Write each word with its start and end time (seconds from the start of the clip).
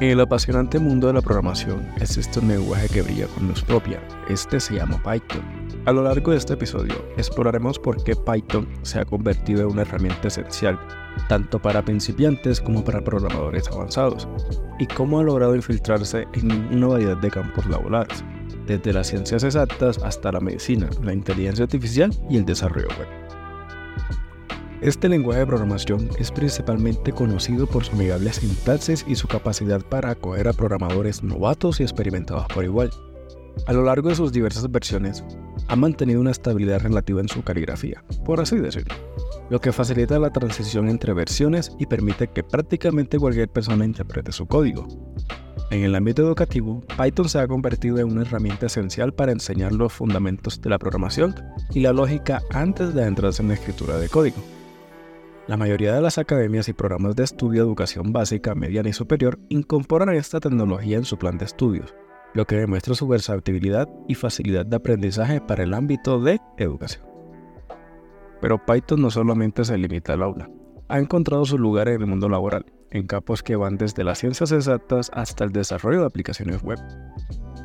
En 0.00 0.10
el 0.10 0.20
apasionante 0.20 0.78
mundo 0.78 1.08
de 1.08 1.14
la 1.14 1.20
programación 1.20 1.84
existe 2.00 2.38
un 2.38 2.46
lenguaje 2.46 2.88
que 2.88 3.02
brilla 3.02 3.26
con 3.26 3.48
luz 3.48 3.64
propia. 3.64 4.00
Este 4.28 4.60
se 4.60 4.76
llama 4.76 5.02
Python. 5.02 5.42
A 5.86 5.92
lo 5.92 6.04
largo 6.04 6.30
de 6.30 6.36
este 6.36 6.54
episodio 6.54 6.94
exploraremos 7.16 7.80
por 7.80 8.04
qué 8.04 8.14
Python 8.14 8.68
se 8.82 9.00
ha 9.00 9.04
convertido 9.04 9.62
en 9.62 9.72
una 9.72 9.82
herramienta 9.82 10.28
esencial, 10.28 10.78
tanto 11.28 11.60
para 11.60 11.84
principiantes 11.84 12.60
como 12.60 12.84
para 12.84 13.02
programadores 13.02 13.66
avanzados, 13.72 14.28
y 14.78 14.86
cómo 14.86 15.18
ha 15.18 15.24
logrado 15.24 15.56
infiltrarse 15.56 16.28
en 16.34 16.48
una 16.72 16.86
variedad 16.86 17.16
de 17.16 17.30
campos 17.32 17.66
laborales, 17.66 18.22
desde 18.68 18.92
las 18.92 19.08
ciencias 19.08 19.42
exactas 19.42 19.98
hasta 20.04 20.30
la 20.30 20.38
medicina, 20.38 20.88
la 21.02 21.12
inteligencia 21.12 21.64
artificial 21.64 22.12
y 22.30 22.36
el 22.36 22.44
desarrollo 22.44 22.86
web. 23.00 23.37
Este 24.80 25.08
lenguaje 25.08 25.40
de 25.40 25.46
programación 25.46 26.08
es 26.20 26.30
principalmente 26.30 27.10
conocido 27.10 27.66
por 27.66 27.84
su 27.84 27.96
amigable 27.96 28.32
sintaxis 28.32 29.04
y 29.08 29.16
su 29.16 29.26
capacidad 29.26 29.80
para 29.80 30.10
acoger 30.10 30.46
a 30.46 30.52
programadores 30.52 31.24
novatos 31.24 31.80
y 31.80 31.82
experimentados 31.82 32.46
por 32.54 32.62
igual. 32.62 32.90
A 33.66 33.72
lo 33.72 33.82
largo 33.82 34.08
de 34.08 34.14
sus 34.14 34.30
diversas 34.30 34.70
versiones, 34.70 35.24
ha 35.66 35.74
mantenido 35.74 36.20
una 36.20 36.30
estabilidad 36.30 36.80
relativa 36.80 37.20
en 37.20 37.28
su 37.28 37.42
caligrafía, 37.42 38.04
por 38.24 38.40
así 38.40 38.56
decirlo, 38.56 38.94
lo 39.50 39.60
que 39.60 39.72
facilita 39.72 40.20
la 40.20 40.30
transición 40.30 40.88
entre 40.88 41.12
versiones 41.12 41.72
y 41.80 41.86
permite 41.86 42.28
que 42.28 42.44
prácticamente 42.44 43.18
cualquier 43.18 43.48
persona 43.48 43.84
interprete 43.84 44.30
su 44.30 44.46
código. 44.46 44.86
En 45.72 45.82
el 45.82 45.96
ámbito 45.96 46.22
educativo, 46.22 46.84
Python 46.96 47.28
se 47.28 47.40
ha 47.40 47.48
convertido 47.48 47.98
en 47.98 48.12
una 48.12 48.22
herramienta 48.22 48.66
esencial 48.66 49.12
para 49.12 49.32
enseñar 49.32 49.72
los 49.72 49.92
fundamentos 49.92 50.60
de 50.60 50.70
la 50.70 50.78
programación 50.78 51.34
y 51.74 51.80
la 51.80 51.92
lógica 51.92 52.42
antes 52.52 52.94
de 52.94 53.02
entrarse 53.02 53.42
en 53.42 53.48
la 53.48 53.54
escritura 53.54 53.98
de 53.98 54.08
código. 54.08 54.57
La 55.48 55.56
mayoría 55.56 55.94
de 55.94 56.02
las 56.02 56.18
academias 56.18 56.68
y 56.68 56.74
programas 56.74 57.16
de 57.16 57.24
estudio 57.24 57.62
de 57.62 57.68
educación 57.68 58.12
básica, 58.12 58.54
mediana 58.54 58.90
y 58.90 58.92
superior 58.92 59.38
incorporan 59.48 60.10
esta 60.10 60.40
tecnología 60.40 60.98
en 60.98 61.06
su 61.06 61.16
plan 61.16 61.38
de 61.38 61.46
estudios, 61.46 61.94
lo 62.34 62.44
que 62.44 62.56
demuestra 62.56 62.94
su 62.94 63.08
versatilidad 63.08 63.88
y 64.08 64.14
facilidad 64.14 64.66
de 64.66 64.76
aprendizaje 64.76 65.40
para 65.40 65.62
el 65.62 65.72
ámbito 65.72 66.20
de 66.20 66.38
educación. 66.58 67.02
Pero 68.42 68.62
Python 68.62 69.00
no 69.00 69.10
solamente 69.10 69.64
se 69.64 69.78
limita 69.78 70.12
al 70.12 70.22
aula, 70.22 70.50
ha 70.86 70.98
encontrado 70.98 71.46
su 71.46 71.56
lugar 71.56 71.88
en 71.88 72.02
el 72.02 72.06
mundo 72.06 72.28
laboral, 72.28 72.66
en 72.90 73.06
campos 73.06 73.42
que 73.42 73.56
van 73.56 73.78
desde 73.78 74.04
las 74.04 74.18
ciencias 74.18 74.52
exactas 74.52 75.10
hasta 75.14 75.44
el 75.44 75.52
desarrollo 75.52 76.00
de 76.00 76.06
aplicaciones 76.08 76.62
web. 76.62 76.78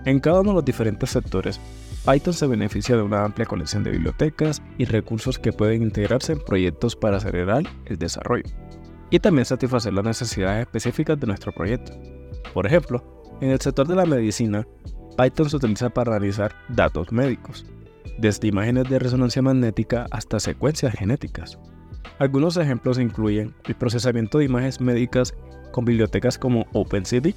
En 0.05 0.21
cada 0.21 0.39
uno 0.39 0.51
de 0.51 0.55
los 0.55 0.65
diferentes 0.65 1.09
sectores, 1.09 1.59
Python 2.05 2.33
se 2.33 2.47
beneficia 2.47 2.97
de 2.97 3.01
una 3.01 3.23
amplia 3.23 3.45
colección 3.45 3.85
de 3.85 3.91
bibliotecas 3.91 4.61
y 4.77 4.83
recursos 4.83 5.39
que 5.39 5.53
pueden 5.53 5.83
integrarse 5.83 6.33
en 6.33 6.39
proyectos 6.39 6.97
para 6.97 7.15
acelerar 7.15 7.63
el 7.85 7.97
desarrollo 7.97 8.43
y 9.09 9.19
también 9.19 9.45
satisfacer 9.45 9.93
las 9.93 10.03
necesidades 10.03 10.65
específicas 10.65 11.17
de 11.17 11.27
nuestro 11.27 11.53
proyecto. 11.53 11.93
Por 12.53 12.65
ejemplo, 12.67 13.23
en 13.39 13.51
el 13.51 13.61
sector 13.61 13.87
de 13.87 13.95
la 13.95 14.05
medicina, 14.05 14.67
Python 15.17 15.49
se 15.49 15.55
utiliza 15.55 15.91
para 15.91 16.11
analizar 16.11 16.53
datos 16.67 17.09
médicos, 17.13 17.65
desde 18.17 18.49
imágenes 18.49 18.89
de 18.89 18.99
resonancia 18.99 19.41
magnética 19.41 20.05
hasta 20.11 20.41
secuencias 20.41 20.93
genéticas. 20.95 21.57
Algunos 22.19 22.57
ejemplos 22.57 22.99
incluyen 22.99 23.55
el 23.65 23.75
procesamiento 23.75 24.39
de 24.39 24.45
imágenes 24.45 24.81
médicas 24.81 25.33
con 25.71 25.85
bibliotecas 25.85 26.37
como 26.37 26.65
OpenCV, 26.73 27.33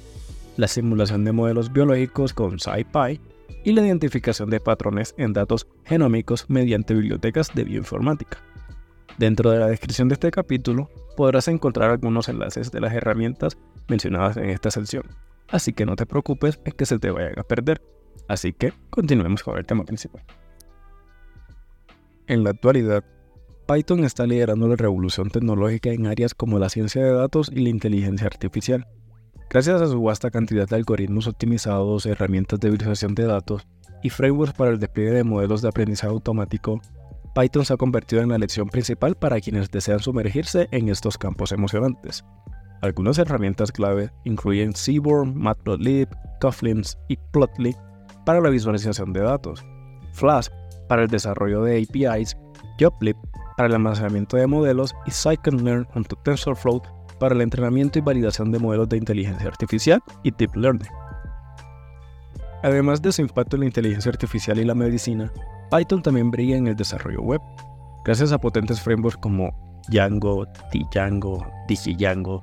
la 0.57 0.67
simulación 0.67 1.23
de 1.23 1.31
modelos 1.31 1.71
biológicos 1.71 2.33
con 2.33 2.59
SciPy 2.59 3.21
y 3.63 3.73
la 3.73 3.85
identificación 3.85 4.49
de 4.49 4.59
patrones 4.59 5.13
en 5.17 5.33
datos 5.33 5.67
genómicos 5.85 6.49
mediante 6.49 6.93
bibliotecas 6.93 7.53
de 7.53 7.63
bioinformática. 7.63 8.39
Dentro 9.17 9.51
de 9.51 9.59
la 9.59 9.67
descripción 9.67 10.09
de 10.09 10.13
este 10.13 10.31
capítulo 10.31 10.89
podrás 11.15 11.47
encontrar 11.47 11.89
algunos 11.89 12.29
enlaces 12.29 12.71
de 12.71 12.81
las 12.81 12.93
herramientas 12.93 13.57
mencionadas 13.87 14.37
en 14.37 14.49
esta 14.49 14.71
sección, 14.71 15.03
así 15.49 15.73
que 15.73 15.85
no 15.85 15.95
te 15.95 16.05
preocupes 16.05 16.59
en 16.65 16.73
que 16.73 16.85
se 16.85 16.99
te 16.99 17.09
vayan 17.11 17.39
a 17.39 17.43
perder. 17.43 17.81
Así 18.27 18.53
que 18.53 18.73
continuemos 18.89 19.43
con 19.43 19.57
el 19.57 19.65
tema 19.65 19.85
principal. 19.85 20.23
En 22.27 22.43
la 22.43 22.49
actualidad, 22.49 23.03
Python 23.67 24.03
está 24.03 24.25
liderando 24.25 24.67
la 24.67 24.75
revolución 24.75 25.29
tecnológica 25.29 25.89
en 25.91 26.07
áreas 26.07 26.33
como 26.33 26.59
la 26.59 26.69
ciencia 26.69 27.03
de 27.03 27.11
datos 27.11 27.51
y 27.53 27.61
la 27.61 27.69
inteligencia 27.69 28.27
artificial. 28.27 28.87
Gracias 29.49 29.81
a 29.81 29.87
su 29.87 30.01
vasta 30.01 30.29
cantidad 30.29 30.67
de 30.67 30.75
algoritmos 30.75 31.25
optimizados, 31.25 32.05
herramientas 32.05 32.59
de 32.59 32.69
visualización 32.69 33.15
de 33.15 33.25
datos 33.25 33.65
y 34.03 34.09
frameworks 34.09 34.53
para 34.53 34.71
el 34.71 34.79
despliegue 34.79 35.11
de 35.11 35.23
modelos 35.23 35.61
de 35.61 35.69
aprendizaje 35.69 36.11
automático, 36.11 36.81
Python 37.33 37.63
se 37.63 37.73
ha 37.73 37.77
convertido 37.77 38.21
en 38.21 38.29
la 38.29 38.37
lección 38.37 38.67
principal 38.67 39.15
para 39.15 39.39
quienes 39.39 39.71
desean 39.71 39.99
sumergirse 39.99 40.67
en 40.71 40.89
estos 40.89 41.17
campos 41.17 41.51
emocionantes. 41.53 42.25
Algunas 42.81 43.19
herramientas 43.19 43.71
clave 43.71 44.11
incluyen 44.25 44.75
Seaborn, 44.75 45.37
Matplotlib, 45.37 46.09
Cufflinks 46.41 46.97
y 47.07 47.17
Plotly 47.31 47.75
para 48.25 48.41
la 48.41 48.49
visualización 48.49 49.13
de 49.13 49.21
datos, 49.21 49.63
Flask 50.13 50.51
para 50.89 51.03
el 51.03 51.07
desarrollo 51.07 51.63
de 51.63 51.81
APIs, 51.83 52.35
Joblib 52.79 53.15
para 53.55 53.67
el 53.67 53.75
almacenamiento 53.75 54.35
de 54.35 54.47
modelos 54.47 54.93
y 55.05 55.11
Scikit-learn 55.11 55.85
junto 55.93 56.17
TensorFlow 56.17 56.81
para 57.19 57.35
el 57.35 57.41
entrenamiento 57.41 57.99
y 57.99 58.01
validación 58.01 58.51
de 58.51 58.59
modelos 58.59 58.89
de 58.89 58.97
inteligencia 58.97 59.47
artificial 59.47 60.01
y 60.23 60.31
Deep 60.31 60.55
Learning. 60.55 60.89
Además 62.63 63.01
de 63.01 63.11
su 63.11 63.21
impacto 63.21 63.55
en 63.55 63.61
la 63.61 63.65
inteligencia 63.67 64.11
artificial 64.11 64.57
y 64.59 64.65
la 64.65 64.75
medicina, 64.75 65.31
Python 65.71 66.01
también 66.01 66.31
brilla 66.31 66.57
en 66.57 66.67
el 66.67 66.75
desarrollo 66.75 67.21
web, 67.21 67.41
gracias 68.03 68.31
a 68.31 68.37
potentes 68.39 68.81
frameworks 68.81 69.17
como 69.17 69.53
Django, 69.89 70.45
Django, 70.91 71.45
DigiDjango, 71.67 72.41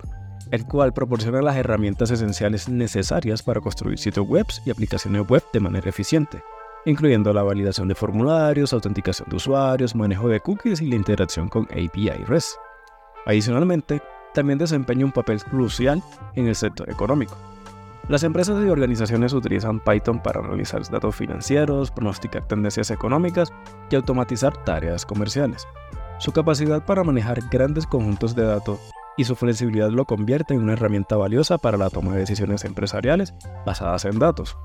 el 0.50 0.64
cual 0.66 0.92
proporciona 0.92 1.42
las 1.42 1.56
herramientas 1.56 2.10
esenciales 2.10 2.68
necesarias 2.68 3.42
para 3.42 3.60
construir 3.60 3.98
sitios 3.98 4.26
web 4.26 4.46
y 4.64 4.70
aplicaciones 4.70 5.26
web 5.26 5.42
de 5.52 5.60
manera 5.60 5.88
eficiente, 5.88 6.42
incluyendo 6.86 7.32
la 7.32 7.42
validación 7.42 7.88
de 7.88 7.94
formularios, 7.94 8.72
autenticación 8.72 9.28
de 9.28 9.36
usuarios, 9.36 9.94
manejo 9.94 10.28
de 10.28 10.40
cookies 10.40 10.80
y 10.80 10.86
la 10.86 10.96
integración 10.96 11.48
con 11.48 11.64
API 11.64 12.10
REST. 12.26 12.56
Adicionalmente, 13.26 14.00
también 14.34 14.58
desempeña 14.58 15.06
un 15.06 15.12
papel 15.12 15.42
crucial 15.42 16.02
en 16.34 16.46
el 16.48 16.54
sector 16.54 16.90
económico. 16.90 17.36
Las 18.08 18.22
empresas 18.22 18.62
y 18.62 18.68
organizaciones 18.68 19.32
utilizan 19.32 19.80
Python 19.80 20.22
para 20.22 20.40
analizar 20.40 20.82
datos 20.90 21.16
financieros, 21.16 21.90
pronosticar 21.90 22.46
tendencias 22.46 22.90
económicas 22.90 23.50
y 23.90 23.96
automatizar 23.96 24.62
tareas 24.64 25.06
comerciales. 25.06 25.66
Su 26.18 26.32
capacidad 26.32 26.84
para 26.84 27.02
manejar 27.02 27.40
grandes 27.50 27.86
conjuntos 27.86 28.34
de 28.34 28.44
datos 28.44 28.78
y 29.16 29.24
su 29.24 29.36
flexibilidad 29.36 29.88
lo 29.88 30.04
convierte 30.04 30.52
en 30.52 30.62
una 30.62 30.74
herramienta 30.74 31.16
valiosa 31.16 31.56
para 31.56 31.78
la 31.78 31.88
toma 31.88 32.12
de 32.12 32.20
decisiones 32.20 32.64
empresariales 32.64 33.32
basadas 33.64 34.04
en 34.04 34.18
datos. 34.18 34.58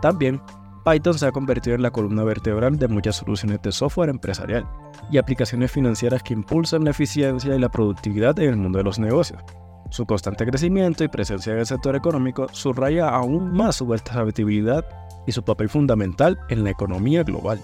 También 0.00 0.40
Python 0.86 1.18
se 1.18 1.26
ha 1.26 1.32
convertido 1.32 1.74
en 1.74 1.82
la 1.82 1.90
columna 1.90 2.22
vertebral 2.22 2.78
de 2.78 2.86
muchas 2.86 3.16
soluciones 3.16 3.60
de 3.60 3.72
software 3.72 4.08
empresarial 4.08 4.68
y 5.10 5.18
aplicaciones 5.18 5.72
financieras 5.72 6.22
que 6.22 6.32
impulsan 6.32 6.84
la 6.84 6.90
eficiencia 6.90 7.56
y 7.56 7.58
la 7.58 7.68
productividad 7.68 8.38
en 8.38 8.50
el 8.50 8.56
mundo 8.56 8.78
de 8.78 8.84
los 8.84 9.00
negocios. 9.00 9.42
Su 9.90 10.06
constante 10.06 10.46
crecimiento 10.46 11.02
y 11.02 11.08
presencia 11.08 11.52
en 11.52 11.58
el 11.58 11.66
sector 11.66 11.96
económico 11.96 12.46
subraya 12.52 13.08
aún 13.08 13.52
más 13.52 13.74
su 13.74 13.86
versatilidad 13.88 14.84
y 15.26 15.32
su 15.32 15.42
papel 15.42 15.68
fundamental 15.68 16.38
en 16.50 16.62
la 16.62 16.70
economía 16.70 17.24
global. 17.24 17.58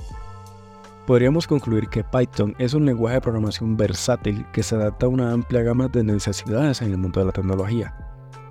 Podríamos 1.06 1.46
concluir 1.46 1.88
que 1.90 2.02
Python 2.02 2.56
es 2.58 2.74
un 2.74 2.86
lenguaje 2.86 3.14
de 3.14 3.20
programación 3.20 3.76
versátil 3.76 4.44
que 4.52 4.64
se 4.64 4.74
adapta 4.74 5.06
a 5.06 5.10
una 5.10 5.30
amplia 5.30 5.62
gama 5.62 5.86
de 5.86 6.02
necesidades 6.02 6.82
en 6.82 6.90
el 6.90 6.98
mundo 6.98 7.20
de 7.20 7.26
la 7.26 7.32
tecnología. 7.32 7.94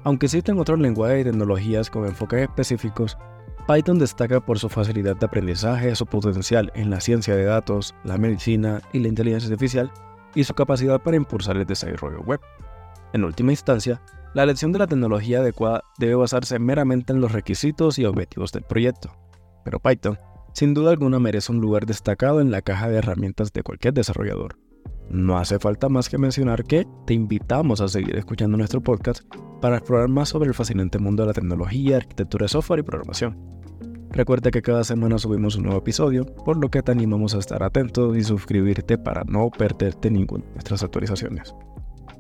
Aunque 0.06 0.28
existen 0.28 0.60
otros 0.60 0.80
lenguajes 0.80 1.22
y 1.22 1.24
tecnologías 1.26 1.90
con 1.90 2.06
enfoques 2.06 2.44
específicos, 2.44 3.18
Python 3.72 4.00
destaca 4.00 4.42
por 4.42 4.60
su 4.60 4.68
facilidad 4.68 5.16
de 5.16 5.26
aprendizaje, 5.26 5.96
su 5.96 6.06
potencial 6.06 6.74
en 6.76 6.90
la 6.90 7.00
ciencia 7.00 7.38
de 7.38 7.46
datos, 7.46 7.96
la 8.04 8.18
medicina 8.18 8.82
y 8.92 9.00
la 9.00 9.08
inteligencia 9.08 9.48
artificial, 9.48 9.90
y 10.36 10.44
su 10.44 10.54
capacidad 10.54 11.02
para 11.02 11.16
impulsar 11.16 11.56
el 11.56 11.66
desarrollo 11.66 12.20
web. 12.22 12.42
En 13.14 13.24
última 13.24 13.52
instancia, 13.52 14.02
la 14.34 14.44
elección 14.44 14.74
de 14.74 14.80
la 14.80 14.88
tecnología 14.88 15.40
adecuada 15.40 15.86
debe 16.00 16.16
basarse 16.16 16.60
meramente 16.60 17.14
en 17.14 17.22
los 17.22 17.32
requisitos 17.32 17.98
y 17.98 18.04
objetivos 18.04 18.52
del 18.52 18.64
proyecto. 18.64 19.16
Pero 19.64 19.80
Python, 19.80 20.20
sin 20.54 20.74
duda 20.74 20.92
alguna, 20.92 21.20
merece 21.20 21.54
un 21.54 21.62
lugar 21.62 21.86
destacado 21.86 22.42
en 22.42 22.52
la 22.52 22.62
caja 22.62 22.90
de 22.90 22.98
herramientas 22.98 23.54
de 23.54 23.64
cualquier 23.64 23.94
desarrollador. 23.94 24.58
No 25.10 25.38
hace 25.38 25.60
falta 25.60 25.88
más 25.88 26.10
que 26.10 26.18
mencionar 26.18 26.66
que 26.66 26.86
te 27.06 27.14
invitamos 27.14 27.80
a 27.80 27.88
seguir 27.88 28.18
escuchando 28.18 28.58
nuestro 28.58 28.82
podcast 28.82 29.22
para 29.62 29.78
explorar 29.78 30.10
más 30.10 30.28
sobre 30.28 30.50
el 30.50 30.56
fascinante 30.56 31.00
mundo 31.00 31.24
de 31.24 31.28
la 31.28 31.34
tecnología, 31.34 31.98
arquitectura 31.98 32.46
de 32.46 32.50
software 32.50 32.82
y 32.82 32.84
programación. 32.84 33.51
Recuerda 34.14 34.52
que 34.52 34.62
cada 34.62 34.84
semana 34.84 35.18
subimos 35.18 35.56
un 35.56 35.64
nuevo 35.64 35.80
episodio, 35.80 36.26
por 36.26 36.58
lo 36.58 36.70
que 36.70 36.82
te 36.82 36.92
animamos 36.92 37.34
a 37.34 37.40
estar 37.40 37.64
atento 37.64 38.14
y 38.14 38.24
suscribirte 38.24 38.98
para 38.98 39.24
no 39.24 39.50
perderte 39.50 40.12
ninguna 40.12 40.44
de 40.46 40.52
nuestras 40.52 40.84
actualizaciones. 40.84 41.56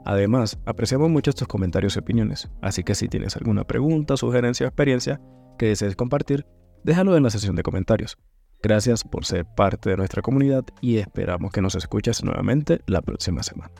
Además, 0.06 0.58
apreciamos 0.66 1.10
mucho 1.10 1.34
tus 1.34 1.48
comentarios 1.48 1.96
y 1.96 2.00
opiniones, 2.00 2.50
así 2.62 2.84
que 2.84 2.96
si 2.96 3.10
tienes 3.10 3.36
alguna 3.36 3.66
pregunta, 3.66 4.16
sugerencia 4.16 4.66
o 4.66 4.70
experiencia 4.70 5.22
que 5.60 5.68
desees 5.68 5.98
compartir, 5.98 6.46
déjalo 6.84 7.18
en 7.18 7.24
la 7.24 7.30
sección 7.30 7.58
de 7.58 7.64
comentarios. 7.64 8.18
Gracias 8.64 9.04
por 9.04 9.26
ser 9.26 9.46
parte 9.46 9.90
de 9.90 9.98
nuestra 9.98 10.22
comunidad 10.22 10.64
y 10.80 10.98
esperamos 10.98 11.52
que 11.52 11.62
nos 11.62 11.76
escuches 11.76 12.24
nuevamente 12.24 12.82
la 12.88 13.02
próxima 13.02 13.44
semana. 13.44 13.74